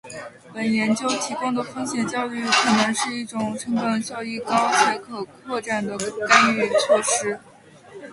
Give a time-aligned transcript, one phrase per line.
[0.51, 7.39] 本研究提供的风险教育可能是一种成本效益高且可扩展的干预措施